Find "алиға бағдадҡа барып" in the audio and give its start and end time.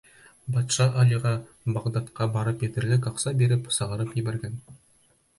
1.01-2.65